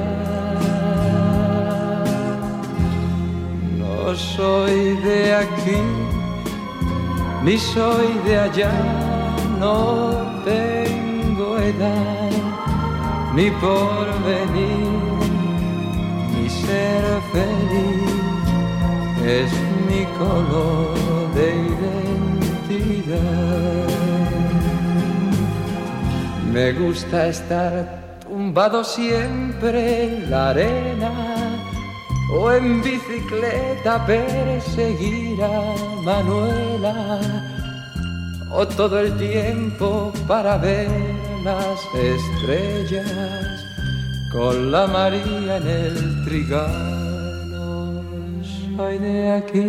[3.79, 5.81] No soy de aquí,
[7.45, 8.73] ni soy de allá,
[9.59, 10.11] no
[10.45, 12.31] tengo edad,
[13.35, 15.12] ni por venir
[16.35, 18.23] ni ser feliz
[19.25, 19.53] es
[19.89, 20.95] mi color
[21.35, 21.49] de
[23.01, 23.91] identidad.
[26.53, 31.11] Me gusta estar tumbado siempre en la arena
[32.38, 35.74] o en bicicleta perseguir a
[36.05, 37.20] Manuela
[38.50, 40.90] o todo el tiempo para ver
[41.42, 43.64] las estrellas
[44.30, 48.03] con la María en el trigano.
[48.76, 49.68] Soy de aquí,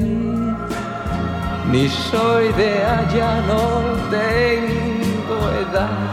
[1.71, 3.63] ni soy de allá, no
[4.09, 6.12] tengo edad,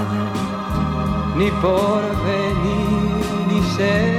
[1.40, 4.12] ni por venir, ni ser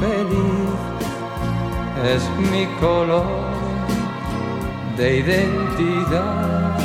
[0.00, 0.72] feliz,
[2.14, 3.26] es mi color
[4.96, 6.78] de identidad.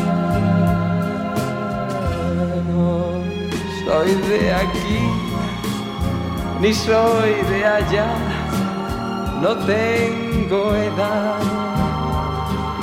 [2.69, 2.89] No
[3.85, 5.03] soy de aquí
[6.61, 8.09] ni soy de allá,
[9.41, 11.39] no tengo edad,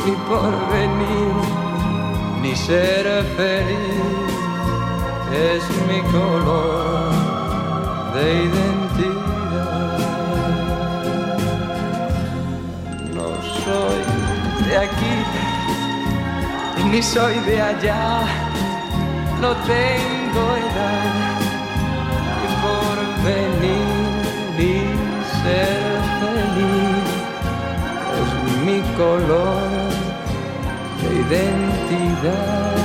[0.05, 1.35] ni por venir,
[2.41, 3.05] ni ser
[3.37, 4.24] feliz,
[5.35, 7.11] es mi color
[8.15, 9.99] de identidad.
[13.15, 13.29] No
[13.65, 14.03] soy
[14.69, 15.17] de aquí,
[16.91, 18.21] ni soy de allá,
[19.41, 21.41] no tengo edad
[22.45, 24.15] y por venir
[24.59, 24.75] y
[25.43, 27.15] ser feliz
[28.21, 28.31] es
[28.65, 29.91] mi color
[31.01, 32.84] de identidad.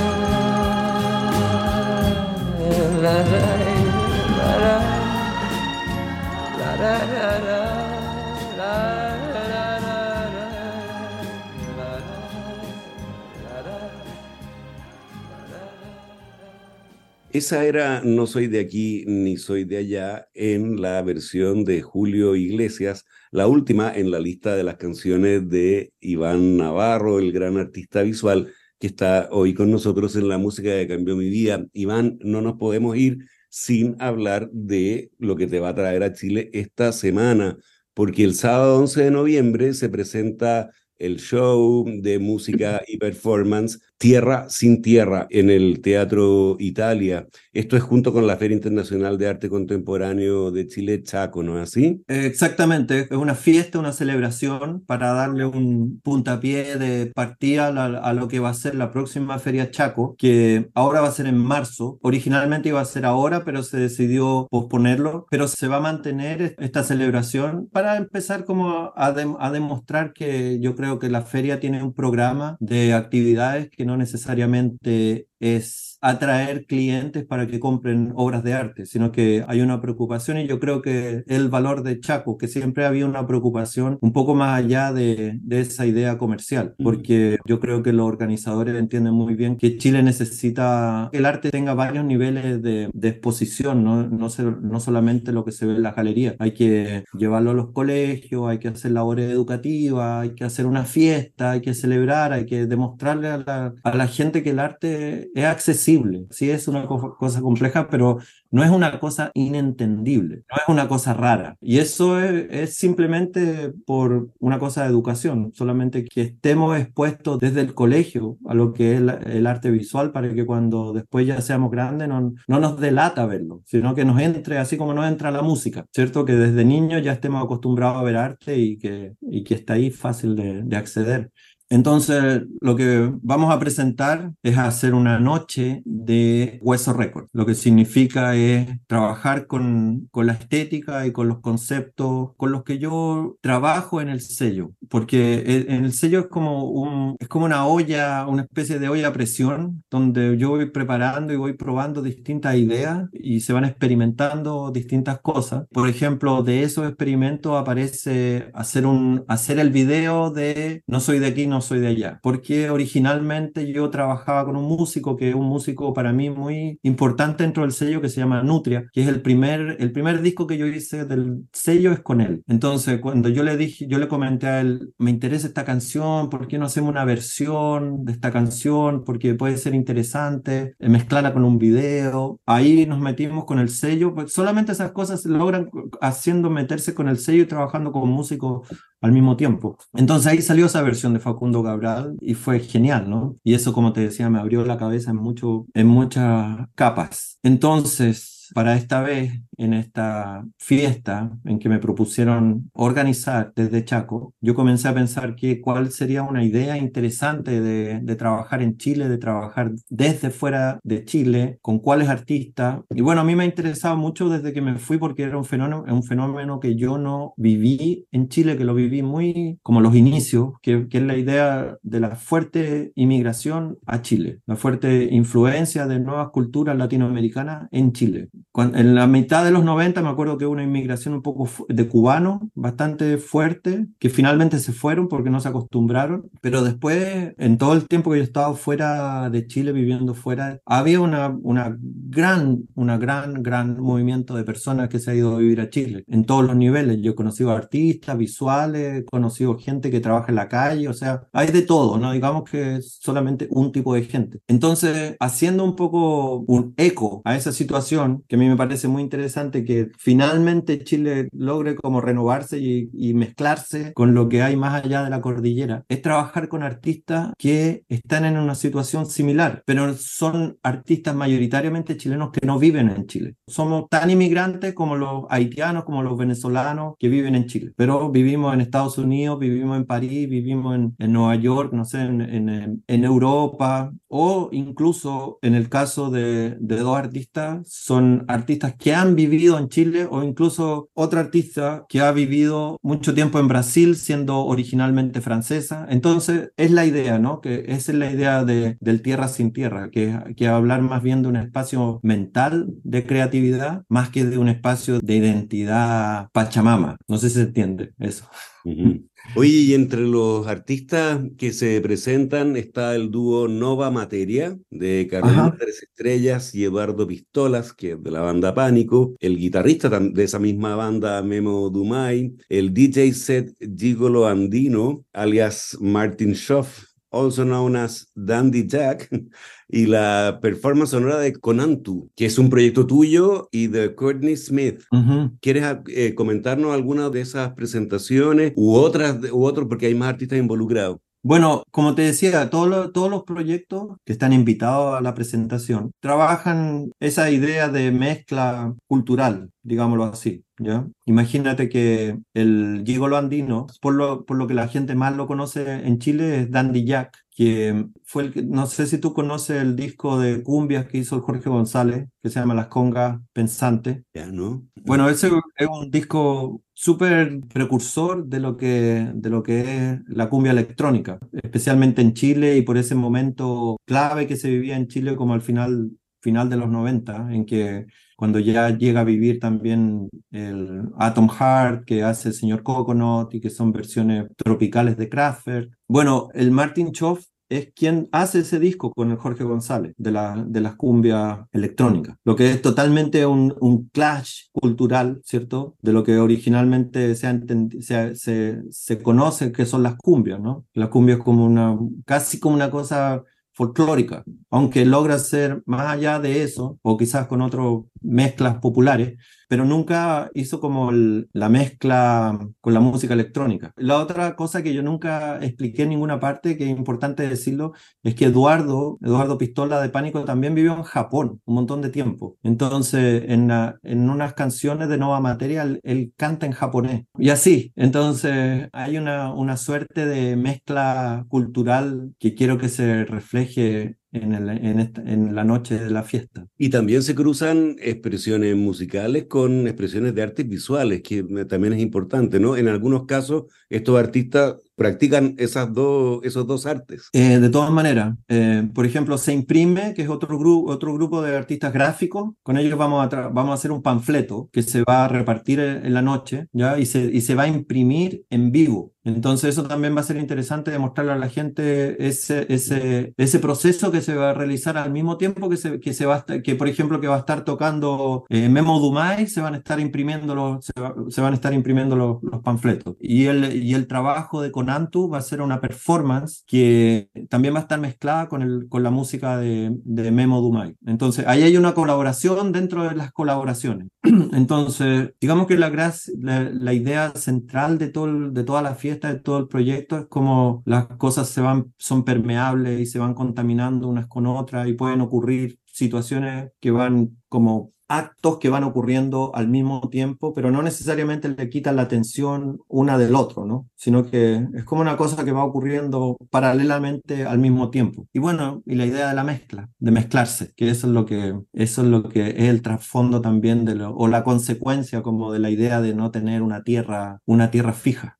[17.32, 22.36] Esa era No soy de aquí ni soy de allá en la versión de Julio
[22.36, 28.02] Iglesias, la última en la lista de las canciones de Iván Navarro, el gran artista
[28.02, 31.66] visual que está hoy con nosotros en la música que cambió mi vida.
[31.74, 33.18] Iván, no nos podemos ir
[33.50, 37.58] sin hablar de lo que te va a traer a Chile esta semana,
[37.94, 44.46] porque el sábado 11 de noviembre se presenta el show de música y performance Tierra
[44.48, 47.28] sin Tierra en el Teatro Italia.
[47.52, 51.68] Esto es junto con la Feria Internacional de Arte Contemporáneo de Chile, Chaco, ¿no es
[51.68, 52.02] así?
[52.08, 58.40] Exactamente, es una fiesta, una celebración para darle un puntapié de partida a, lo que
[58.40, 61.98] va a ser la próxima Feria Chaco, que ahora va a ser en marzo.
[62.00, 66.84] Originalmente iba a ser ahora, pero se decidió posponerlo, pero se va a mantener esta
[66.84, 71.92] celebración para empezar como a, a demostrar que yo creo que la feria tiene un
[71.92, 78.86] programa de actividades que no necesariamente es atraer clientes para que compren obras de arte,
[78.86, 82.86] sino que hay una preocupación y yo creo que el valor de Chaco, que siempre
[82.86, 87.82] había una preocupación un poco más allá de, de esa idea comercial, porque yo creo
[87.82, 92.62] que los organizadores entienden muy bien que Chile necesita que el arte tenga varios niveles
[92.62, 94.06] de, de exposición, ¿no?
[94.08, 97.54] No, se- no solamente lo que se ve en la galería, hay que llevarlo a
[97.54, 102.32] los colegios, hay que hacer labores educativas, hay que hacer una fiesta, hay que celebrar,
[102.32, 106.26] hay que demostrarle a la, a la gente que el arte es accesible.
[106.30, 108.18] Sí es una co- cosa compleja, pero
[108.50, 111.56] no es una cosa inentendible, no es una cosa rara.
[111.60, 117.74] Y eso es, simplemente por una cosa de educación, solamente que estemos expuestos desde el
[117.74, 122.08] colegio a lo que es el arte visual para que cuando después ya seamos grandes
[122.08, 125.86] no, no nos delata verlo, sino que nos entre así como nos entra la música,
[125.92, 126.24] ¿cierto?
[126.24, 129.12] Que desde niños ya estemos acostumbrados a ver arte y que,
[129.54, 131.30] está ahí fácil de acceder.
[131.70, 137.28] Entonces, lo que vamos a presentar es hacer una noche de Hueso Record.
[137.32, 142.64] Lo que significa es trabajar con, con la estética y con los conceptos con los
[142.64, 144.72] que yo trabajo en el sello.
[144.88, 149.08] Porque en el sello es como, un, es como una olla, una especie de olla
[149.08, 154.72] a presión, donde yo voy preparando y voy probando distintas ideas y se van experimentando
[154.72, 155.66] distintas cosas.
[155.72, 161.28] Por ejemplo, de esos experimentos aparece hacer, un, hacer el video de No soy de
[161.28, 162.20] aquí, no soy de allá.
[162.22, 167.42] Porque originalmente yo trabajaba con un músico que es un músico para mí muy importante
[167.42, 170.58] dentro del sello que se llama Nutria, que es el primer, el primer disco que
[170.58, 172.42] yo hice del sello es con él.
[172.46, 176.48] Entonces, cuando yo le dije, yo le comenté a él, me interesa esta canción, ¿por
[176.48, 179.04] qué no hacemos una versión de esta canción?
[179.04, 182.40] Porque puede ser interesante, eh, mezclarla con un video.
[182.46, 187.18] Ahí nos metimos con el sello, pues solamente esas cosas logran haciendo meterse con el
[187.18, 188.68] sello y trabajando con músicos
[189.00, 189.78] al mismo tiempo.
[189.94, 193.36] Entonces ahí salió esa versión de Facundo Cabral y fue genial, ¿no?
[193.42, 197.38] Y eso, como te decía, me abrió la cabeza en, mucho, en muchas capas.
[197.42, 204.54] Entonces, para esta vez, en esta fiesta en que me propusieron organizar desde Chaco, yo
[204.54, 209.18] comencé a pensar que cuál sería una idea interesante de, de trabajar en Chile, de
[209.18, 212.80] trabajar desde fuera de Chile, con cuáles artistas.
[212.94, 215.44] Y bueno, a mí me ha interesado mucho desde que me fui porque era un
[215.44, 219.94] fenómeno, un fenómeno que yo no viví en Chile, que lo viví muy como los
[219.94, 225.86] inicios, que, que es la idea de la fuerte inmigración a Chile, la fuerte influencia
[225.86, 228.28] de nuevas culturas latinoamericanas en Chile.
[228.52, 231.48] Cuan- en la mitad de los 90 me acuerdo que hubo una inmigración un poco
[231.68, 237.58] de cubanos bastante fuerte, que finalmente se fueron porque no se acostumbraron, pero después, en
[237.58, 241.76] todo el tiempo que yo he estado fuera de Chile, viviendo fuera, había una, una
[241.80, 246.04] gran, una gran, gran movimiento de personas que se ha ido a vivir a Chile,
[246.08, 246.98] en todos los niveles.
[247.00, 251.22] Yo he conocido artistas, visuales, he conocido gente que trabaja en la calle, o sea,
[251.32, 254.40] hay de todo, no digamos que es solamente un tipo de gente.
[254.48, 259.02] Entonces, haciendo un poco un eco a esa situación, que a mí me parece muy
[259.02, 264.84] interesante que finalmente Chile logre como renovarse y, y mezclarse con lo que hay más
[264.84, 269.94] allá de la cordillera, es trabajar con artistas que están en una situación similar, pero
[269.94, 273.34] son artistas mayoritariamente chilenos que no viven en Chile.
[273.48, 278.54] Somos tan inmigrantes como los haitianos, como los venezolanos que viven en Chile, pero vivimos
[278.54, 282.84] en Estados Unidos, vivimos en París, vivimos en, en Nueva York, no sé, en, en-
[282.86, 289.14] en Europa, o incluso en el caso de, de dos artistas, son artistas que han
[289.16, 294.44] vivido en Chile, o incluso otra artista que ha vivido mucho tiempo en Brasil, siendo
[294.44, 295.86] originalmente francesa.
[295.88, 297.40] Entonces, es la idea, ¿no?
[297.40, 301.22] Que esa es la idea de, del tierra sin tierra, que, que hablar más bien
[301.22, 306.96] de un espacio mental de creatividad, más que de un espacio de identidad pachamama.
[307.08, 308.26] No sé si se entiende eso.
[308.64, 309.09] Ujú.
[309.36, 315.46] Oye, y entre los artistas que se presentan está el dúo Nova Materia de Carolina
[315.46, 315.56] Ajá.
[315.58, 320.38] Tres Estrellas y Eduardo Pistolas, que es de la banda Pánico, el guitarrista de esa
[320.38, 328.10] misma banda Memo Dumay, el DJ set Gigolo Andino, alias Martin Schoff, also known as
[328.14, 329.08] Dandy Jack,
[329.68, 334.82] y la performance sonora de Conantu, que es un proyecto tuyo y de Courtney Smith.
[334.90, 335.32] Ujú.
[335.40, 340.38] ¿Quieres eh, comentarnos alguna de esas presentaciones u otras, u otros, porque hay más artistas
[340.38, 340.98] involucrados?
[341.22, 345.92] Bueno, como te decía, todos los, todos los proyectos que están invitados a la presentación
[346.00, 350.86] trabajan esa idea de mezcla cultural, digámoslo así, ¿ya?
[351.06, 355.72] Imagínate que el gigolo andino, por lo, por lo que la gente más lo conoce
[355.86, 359.74] en Chile, es Dandy Jack, que fue el que, no sé si tú conoces el
[359.74, 364.02] disco de cumbias que hizo Jorge González, que se llama Las Congas Pensantes.
[364.12, 364.62] Ya, ¿no?
[364.84, 370.28] Bueno, ese es un disco súper precursor de lo que, de lo que es la
[370.28, 375.14] cumbia electrónica, especialmente en Chile y por ese momento clave que se vivía en Chile
[375.16, 375.90] como al final,
[376.20, 381.84] final de los 90, en que cuando ya llega a vivir también el Atom Heart
[381.84, 385.70] que hace el señor Coconut y que son versiones tropicales de Kraftwerk.
[385.88, 390.42] Bueno, el Martin Choff es quien hace ese disco con el Jorge González de, la,
[390.46, 395.76] de las cumbias electrónicas, lo que es totalmente un, clash cultural, ¿cierto?
[395.82, 397.40] De lo que originalmente se,
[397.80, 400.64] se, se, se conoce que son las cumbias, ¿no?
[400.74, 403.24] Las cumbias como una, casi como una cosa
[403.60, 407.66] folclórica, aunque logra ser más allá de eso, o quizás con otras
[408.00, 409.18] mezclas populares,
[409.50, 413.72] pero nunca hizo como el- la mezcla con la música electrónica.
[413.76, 417.72] La otra cosa que yo nunca expliqué en ninguna parte, que es importante decirlo,
[418.04, 422.36] es que Eduardo, Eduardo Pistola de Pánico también vivió en Japón un montón de tiempo.
[422.44, 427.04] Entonces, en, la- en unas canciones de Nova Materia, él, él canta en japonés.
[427.18, 433.96] Y así, entonces hay una, una suerte de mezcla cultural que quiero que se refleje
[434.12, 436.46] en, la noche de la fiesta.
[436.58, 442.40] Y también se cruzan expresiones musicales con expresiones de artes visuales, que también es importante,
[442.40, 442.56] ¿no?
[442.56, 447.08] En algunos casos, estos artistas practican esas dos, esos dos artes.
[447.12, 451.20] Eh, de todas maneras, eh, por ejemplo, Se Imprime, que es otro, grupo otro grupo
[451.22, 455.04] de artistas gráficos, con ellos vamos a, vamos a hacer un panfleto que se va
[455.04, 456.78] a repartir en en la noche, ¿ya?
[456.78, 458.92] Y se, y se va a imprimir en vivo.
[459.04, 463.90] Entonces eso también va a ser interesante demostrarle a la gente ese, ese, ese proceso
[463.90, 466.54] que se va a realizar al mismo tiempo que se, que se va a que
[466.54, 470.34] por ejemplo que va a estar tocando eh, Memo Dumay, se van a estar imprimiendo
[470.34, 472.96] los, se, va- se van a estar imprimiendo los, los panfletos.
[473.00, 477.58] Y el, y el trabajo de Conantu va a ser una performance que también va
[477.58, 480.76] a estar mezclada con, el, con la música de, de Memo Dumay.
[480.86, 483.88] Entonces ahí hay una colaboración dentro de las colaboraciones.
[484.02, 485.70] Entonces, digamos que la,
[486.18, 490.06] la, la idea central de, todo de toda la fiesta, de todo el proyecto, es
[490.06, 494.74] como las cosas se van, son permeables y se van contaminando unas con otras y
[494.74, 500.62] pueden ocurrir situaciones que van como actos que van ocurriendo al mismo tiempo, pero no
[500.62, 503.68] necesariamente le quitan la atención una del otro, ¿no?
[503.74, 508.06] Sino que es como una cosa que va ocurriendo paralelamente al mismo tiempo.
[508.12, 511.34] Y bueno, y la idea de la mezcla, de mezclarse, que eso es lo que,
[511.52, 515.40] eso es lo que es el trasfondo también de lo, o la consecuencia como de
[515.40, 518.18] la idea de no tener una tierra, una tierra fija.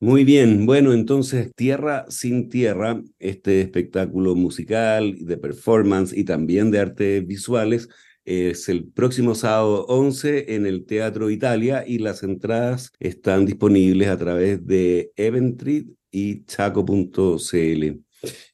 [0.00, 6.80] Muy bien, bueno, entonces Tierra sin Tierra, este espectáculo musical, de performance y también de
[6.80, 7.88] artes visuales,
[8.24, 14.16] es el próximo sábado 11 en el Teatro Italia y las entradas están disponibles a
[14.16, 18.02] través de Eventrit y chaco.cl.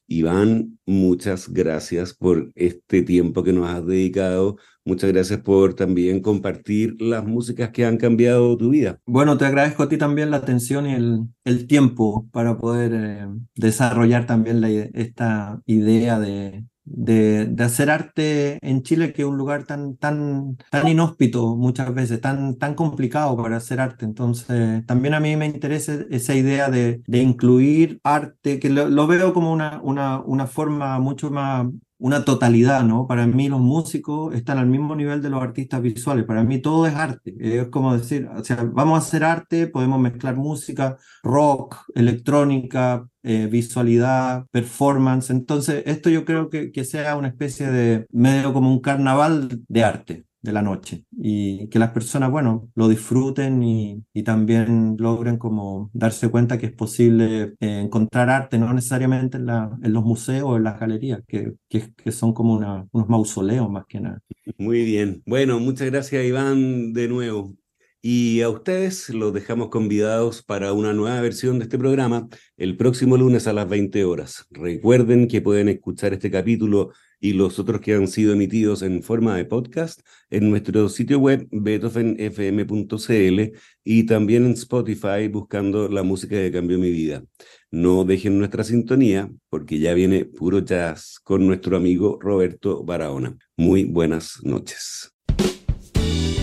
[0.07, 4.57] Iván, muchas gracias por este tiempo que nos has dedicado.
[4.83, 8.99] Muchas gracias por también compartir las músicas que han cambiado tu vida.
[9.05, 13.27] Bueno, te agradezco a ti también la atención y el, el tiempo para poder eh,
[13.53, 14.63] desarrollar también
[14.95, 20.57] esta idea de, de, de hacer arte en Chile, que es un lugar tan, tan,
[20.69, 24.05] tan inhóspito muchas veces, tan, tan complicado para hacer arte.
[24.05, 29.07] Entonces, también a mí me interesa esa idea de, de incluir arte, que lo, lo
[29.07, 31.67] veo como una, una, una forma mucho más
[31.99, 33.07] una totalidad, ¿no?
[33.07, 36.25] Para mí los músicos están al mismo nivel de los artistas visuales.
[36.25, 37.35] Para mí todo es arte.
[37.39, 43.47] Es como decir, o sea, vamos a hacer arte, podemos mezclar música, rock, electrónica, eh,
[43.51, 45.29] visualidad, performance.
[45.29, 49.83] Entonces, esto yo creo que, que sea una especie de medio como un carnaval de
[49.83, 55.37] arte de la noche y que las personas, bueno, lo disfruten y, y también logren
[55.37, 60.03] como darse cuenta que es posible eh, encontrar arte, no necesariamente en, la, en los
[60.03, 63.99] museos o en las galerías, que, que, que son como una, unos mausoleos más que
[63.99, 64.19] nada.
[64.57, 65.21] Muy bien.
[65.25, 67.55] Bueno, muchas gracias Iván de nuevo.
[68.01, 73.17] Y a ustedes los dejamos convidados para una nueva versión de este programa el próximo
[73.17, 74.45] lunes a las 20 horas.
[74.51, 79.35] Recuerden que pueden escuchar este capítulo y los otros que han sido emitidos en forma
[79.35, 86.51] de podcast en nuestro sitio web beethovenfm.cl y también en Spotify buscando la música que
[86.51, 87.23] cambió mi vida.
[87.71, 93.37] No dejen nuestra sintonía porque ya viene puro jazz con nuestro amigo Roberto Barahona.
[93.57, 95.13] Muy buenas noches.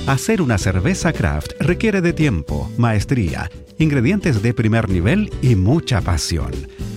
[0.07, 6.53] Hacer una cerveza craft requiere de tiempo, maestría, ingredientes de primer nivel y mucha pasión.